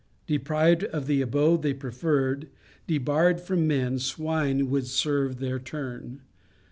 [0.25, 2.47] Deprived of the abode they preferred,
[2.87, 6.21] debarred from men, swine would serve their turn.